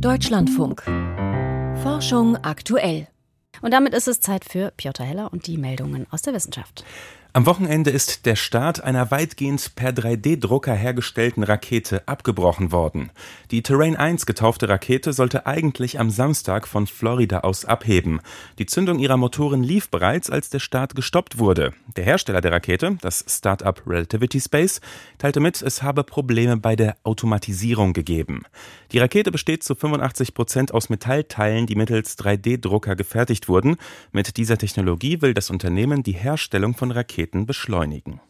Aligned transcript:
Deutschlandfunk. 0.00 0.82
Forschung 1.82 2.36
aktuell. 2.36 3.08
Und 3.62 3.72
damit 3.72 3.94
ist 3.94 4.08
es 4.08 4.20
Zeit 4.20 4.44
für 4.44 4.70
Piotr 4.76 5.04
Heller 5.04 5.32
und 5.32 5.46
die 5.46 5.56
Meldungen 5.56 6.06
aus 6.10 6.22
der 6.22 6.34
Wissenschaft. 6.34 6.84
Am 7.36 7.44
Wochenende 7.44 7.90
ist 7.90 8.24
der 8.24 8.34
Start 8.34 8.82
einer 8.82 9.10
weitgehend 9.10 9.74
per 9.74 9.90
3D-Drucker 9.90 10.72
hergestellten 10.72 11.42
Rakete 11.42 12.08
abgebrochen 12.08 12.72
worden. 12.72 13.10
Die 13.50 13.62
Terrain 13.62 13.94
1 13.94 14.24
getaufte 14.24 14.70
Rakete 14.70 15.12
sollte 15.12 15.44
eigentlich 15.44 16.00
am 16.00 16.08
Samstag 16.08 16.66
von 16.66 16.86
Florida 16.86 17.40
aus 17.40 17.66
abheben. 17.66 18.22
Die 18.58 18.64
Zündung 18.64 18.98
ihrer 19.00 19.18
Motoren 19.18 19.62
lief 19.62 19.90
bereits, 19.90 20.30
als 20.30 20.48
der 20.48 20.60
Start 20.60 20.94
gestoppt 20.94 21.38
wurde. 21.38 21.74
Der 21.94 22.04
Hersteller 22.04 22.40
der 22.40 22.52
Rakete, 22.52 22.96
das 23.02 23.22
Startup 23.28 23.82
Relativity 23.86 24.40
Space, 24.40 24.80
teilte 25.18 25.40
mit, 25.40 25.60
es 25.60 25.82
habe 25.82 26.04
Probleme 26.04 26.56
bei 26.56 26.74
der 26.74 26.96
Automatisierung 27.02 27.92
gegeben. 27.92 28.44
Die 28.92 28.98
Rakete 28.98 29.30
besteht 29.30 29.62
zu 29.62 29.74
85 29.74 30.32
Prozent 30.32 30.72
aus 30.72 30.88
Metallteilen, 30.88 31.66
die 31.66 31.74
mittels 31.74 32.16
3D-Drucker 32.16 32.96
gefertigt 32.96 33.46
wurden. 33.50 33.76
Mit 34.10 34.38
dieser 34.38 34.56
Technologie 34.56 35.20
will 35.20 35.34
das 35.34 35.50
Unternehmen 35.50 36.02
die 36.02 36.12
Herstellung 36.12 36.74
von 36.74 36.92
Raketen 36.92 37.25
Raketen 37.26 37.46
beschleunigen. 37.46 38.20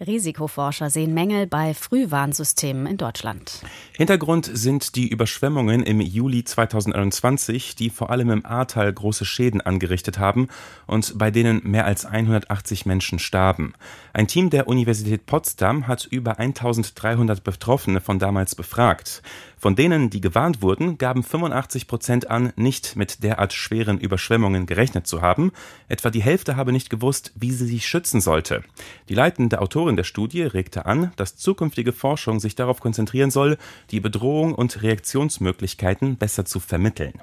Risikoforscher 0.00 0.90
sehen 0.90 1.14
Mängel 1.14 1.46
bei 1.46 1.72
Frühwarnsystemen 1.72 2.86
in 2.86 2.96
Deutschland. 2.96 3.62
Hintergrund 3.96 4.50
sind 4.52 4.96
die 4.96 5.08
Überschwemmungen 5.08 5.84
im 5.84 6.00
Juli 6.00 6.42
2021, 6.42 7.76
die 7.76 7.90
vor 7.90 8.10
allem 8.10 8.30
im 8.30 8.44
Ahrtal 8.44 8.92
große 8.92 9.24
Schäden 9.24 9.60
angerichtet 9.60 10.18
haben 10.18 10.48
und 10.88 11.16
bei 11.16 11.30
denen 11.30 11.60
mehr 11.62 11.84
als 11.84 12.06
180 12.06 12.86
Menschen 12.86 13.20
starben. 13.20 13.74
Ein 14.12 14.26
Team 14.26 14.50
der 14.50 14.66
Universität 14.66 15.26
Potsdam 15.26 15.86
hat 15.86 16.06
über 16.06 16.40
1300 16.40 17.44
Betroffene 17.44 18.00
von 18.00 18.18
damals 18.18 18.56
befragt. 18.56 19.22
Von 19.56 19.76
denen, 19.76 20.10
die 20.10 20.20
gewarnt 20.20 20.60
wurden, 20.60 20.98
gaben 20.98 21.22
85 21.22 21.86
Prozent 21.86 22.30
an, 22.30 22.52
nicht 22.56 22.96
mit 22.96 23.22
derart 23.22 23.54
schweren 23.54 23.98
Überschwemmungen 23.98 24.66
gerechnet 24.66 25.06
zu 25.06 25.22
haben. 25.22 25.52
Etwa 25.88 26.10
die 26.10 26.22
Hälfte 26.22 26.56
habe 26.56 26.70
nicht 26.70 26.90
gewusst, 26.90 27.32
wie 27.34 27.50
sie 27.50 27.66
sich 27.66 27.86
schützen 27.86 28.20
sollte. 28.20 28.62
Die 29.08 29.14
leitende 29.14 29.62
Autorin 29.62 29.83
der 29.96 30.04
Studie 30.04 30.42
regte 30.42 30.86
an, 30.86 31.12
dass 31.16 31.36
zukünftige 31.36 31.92
Forschung 31.92 32.40
sich 32.40 32.54
darauf 32.54 32.80
konzentrieren 32.80 33.30
soll, 33.30 33.58
die 33.90 34.00
Bedrohung 34.00 34.54
und 34.54 34.82
Reaktionsmöglichkeiten 34.82 36.16
besser 36.16 36.44
zu 36.44 36.60
vermitteln. 36.60 37.14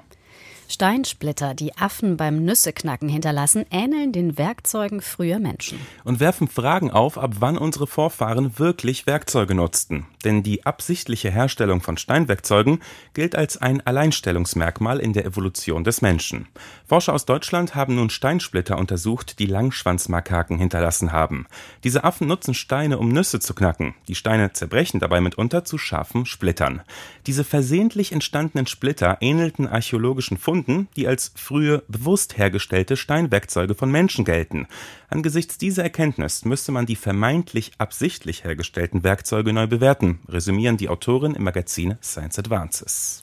Steinsplitter, 0.72 1.54
die 1.54 1.76
Affen 1.76 2.16
beim 2.16 2.44
Nüsseknacken 2.44 3.08
hinterlassen, 3.08 3.66
ähneln 3.70 4.12
den 4.12 4.38
Werkzeugen 4.38 5.02
früher 5.02 5.38
Menschen. 5.38 5.78
Und 6.02 6.18
werfen 6.18 6.48
Fragen 6.48 6.90
auf, 6.90 7.18
ab 7.18 7.34
wann 7.40 7.58
unsere 7.58 7.86
Vorfahren 7.86 8.58
wirklich 8.58 9.06
Werkzeuge 9.06 9.54
nutzten. 9.54 10.06
Denn 10.24 10.42
die 10.42 10.64
absichtliche 10.64 11.30
Herstellung 11.30 11.82
von 11.82 11.98
Steinwerkzeugen 11.98 12.80
gilt 13.12 13.36
als 13.36 13.58
ein 13.58 13.80
Alleinstellungsmerkmal 13.86 14.98
in 14.98 15.12
der 15.12 15.26
Evolution 15.26 15.84
des 15.84 16.00
Menschen. 16.00 16.48
Forscher 16.86 17.12
aus 17.12 17.26
Deutschland 17.26 17.74
haben 17.74 17.96
nun 17.96 18.08
Steinsplitter 18.08 18.78
untersucht, 18.78 19.38
die 19.38 19.46
Langschwanzmakaken 19.46 20.58
hinterlassen 20.58 21.12
haben. 21.12 21.46
Diese 21.84 22.04
Affen 22.04 22.26
nutzen 22.28 22.54
Steine, 22.54 22.98
um 22.98 23.08
Nüsse 23.08 23.40
zu 23.40 23.54
knacken. 23.54 23.94
Die 24.08 24.14
Steine 24.14 24.52
zerbrechen 24.52 25.00
dabei 25.00 25.20
mitunter 25.20 25.64
zu 25.64 25.76
scharfen 25.76 26.24
Splittern. 26.24 26.82
Diese 27.26 27.44
versehentlich 27.44 28.12
entstandenen 28.12 28.66
Splitter 28.66 29.18
ähnelten 29.20 29.66
archäologischen 29.66 30.38
Funden 30.38 30.61
Funden, 30.62 30.88
die 30.96 31.08
als 31.08 31.32
frühe 31.34 31.82
bewusst 31.88 32.38
hergestellte 32.38 32.96
Steinwerkzeuge 32.96 33.74
von 33.74 33.90
Menschen 33.90 34.24
gelten. 34.24 34.66
Angesichts 35.08 35.58
dieser 35.58 35.82
Erkenntnis 35.82 36.44
müsste 36.44 36.72
man 36.72 36.86
die 36.86 36.96
vermeintlich 36.96 37.72
absichtlich 37.78 38.44
hergestellten 38.44 39.02
Werkzeuge 39.02 39.52
neu 39.52 39.66
bewerten, 39.66 40.20
resümieren 40.28 40.76
die 40.76 40.88
Autoren 40.88 41.34
im 41.34 41.44
Magazin 41.44 41.96
Science 42.02 42.38
Advances. 42.38 43.22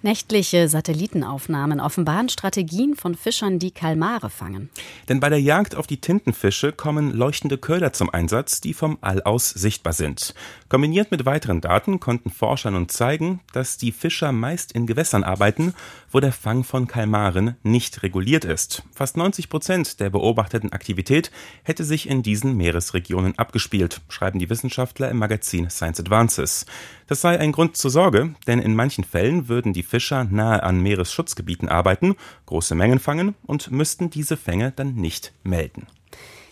Nächtliche 0.00 0.68
Satellitenaufnahmen 0.68 1.80
offenbaren 1.80 2.28
Strategien 2.28 2.94
von 2.94 3.16
Fischern, 3.16 3.58
die 3.58 3.72
Kalmare 3.72 4.30
fangen. 4.30 4.70
Denn 5.08 5.18
bei 5.18 5.28
der 5.28 5.40
Jagd 5.40 5.74
auf 5.74 5.88
die 5.88 6.00
Tintenfische 6.00 6.70
kommen 6.70 7.12
leuchtende 7.12 7.58
Köder 7.58 7.92
zum 7.92 8.08
Einsatz, 8.08 8.60
die 8.60 8.74
vom 8.74 8.98
All 9.00 9.22
aus 9.22 9.50
sichtbar 9.50 9.92
sind. 9.92 10.34
Kombiniert 10.68 11.10
mit 11.10 11.26
weiteren 11.26 11.60
Daten 11.60 11.98
konnten 11.98 12.30
Forscher 12.30 12.70
nun 12.70 12.88
zeigen, 12.88 13.40
dass 13.52 13.76
die 13.76 13.90
Fischer 13.90 14.30
meist 14.30 14.70
in 14.70 14.86
Gewässern 14.86 15.24
arbeiten, 15.24 15.74
wo 16.12 16.20
der 16.20 16.32
Fang 16.32 16.62
von 16.62 16.86
Kalmaren 16.86 17.56
nicht 17.64 18.04
reguliert 18.04 18.44
ist. 18.44 18.84
Fast 18.94 19.16
90 19.16 19.48
Prozent 19.48 19.98
der 19.98 20.10
beobachteten 20.10 20.72
Aktivität 20.72 21.32
hätte 21.64 21.82
sich 21.82 22.08
in 22.08 22.22
diesen 22.22 22.56
Meeresregionen 22.56 23.36
abgespielt, 23.36 24.00
schreiben 24.08 24.38
die 24.38 24.48
Wissenschaftler 24.48 25.10
im 25.10 25.18
Magazin 25.18 25.70
Science 25.70 25.98
Advances. 25.98 26.66
Das 27.08 27.22
sei 27.22 27.40
ein 27.40 27.52
Grund 27.52 27.76
zur 27.76 27.90
Sorge, 27.90 28.34
denn 28.46 28.60
in 28.60 28.76
manchen 28.76 29.02
Fällen 29.02 29.48
würden 29.48 29.72
die 29.72 29.82
Fischer 29.88 30.24
nahe 30.24 30.62
an 30.62 30.80
Meeresschutzgebieten 30.80 31.68
arbeiten, 31.68 32.14
große 32.44 32.74
Mengen 32.74 32.98
fangen 32.98 33.34
und 33.46 33.70
müssten 33.70 34.10
diese 34.10 34.36
Fänge 34.36 34.72
dann 34.76 34.94
nicht 34.94 35.32
melden. 35.44 35.86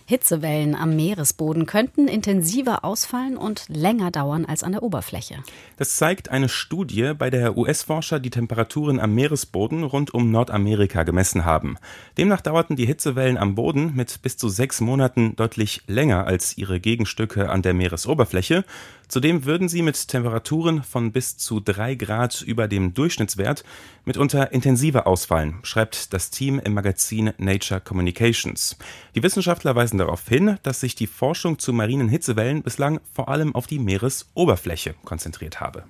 Hitzewellen 0.09 0.77
am 0.77 0.95
Meeresboden 0.95 1.67
könnten 1.67 2.07
intensiver 2.07 2.85
ausfallen 2.85 3.37
und 3.37 3.65
länger 3.69 4.13
dauern 4.13 4.45
als 4.45 4.63
an 4.63 4.71
der 4.71 4.85
Oberfläche. 4.85 5.43
Das 5.79 5.97
zeigt 5.97 6.31
eine 6.31 6.49
Studie, 6.49 7.13
bei 7.19 7.29
der 7.29 7.57
US-Forscher 7.57 8.21
die 8.21 8.31
Temperaturen 8.31 9.01
am 9.01 9.15
Meeresboden 9.15 9.83
rund 9.83 10.15
um 10.15 10.31
Nordamerika 10.31 11.03
gemessen 11.03 11.45
haben. 11.45 11.77
Demnach 12.19 12.41
dauerten 12.41 12.77
die 12.77 12.87
Hitzewellen 12.87 13.37
am 13.37 13.57
Boden 13.57 13.97
mit 13.97 14.23
bis 14.23 14.37
zu 14.37 14.49
sechs 14.49 14.81
Monaten 14.81 15.35
deutlich 15.35 15.83
länger 15.89 16.25
als 16.25 16.57
ihre 16.57 16.79
Gegenstücke 16.79 17.51
an 17.51 17.63
der 17.63 17.75
Meeresoberfläche. 17.75 18.65
Zudem 19.09 19.45
würden 19.45 19.69
sie 19.69 19.83
mit 19.83 20.09
Temperaturen 20.09 20.83
von 20.83 21.13
bis 21.13 21.37
zu 21.37 21.61
drei 21.61 21.97
Grad 21.97 22.43
über 22.43 22.69
dem 22.69 22.95
Durchschnittswert 22.95 23.65
mitunter 24.05 24.53
intensiver 24.53 25.07
ausfallen, 25.07 25.59
schreibt 25.63 26.13
das 26.13 26.31
Team 26.31 26.61
im 26.61 26.75
Magazin 26.75 27.33
Nature 27.39 27.81
Communications. 27.81 28.77
Die 29.15 29.23
Wissenschaftler 29.23 29.75
weisen 29.97 29.99
darauf 29.99 30.29
hin, 30.29 30.59
dass 30.63 30.81
sich 30.81 30.95
die 30.95 31.07
Forschung 31.07 31.59
zu 31.59 31.73
marinen 31.73 32.09
Hitzewellen 32.09 32.63
bislang 32.63 33.01
vor 33.13 33.29
allem 33.29 33.55
auf 33.55 33.67
die 33.67 33.79
Meeresoberfläche 33.79 34.95
konzentriert 35.05 35.61
habe. 35.61 35.85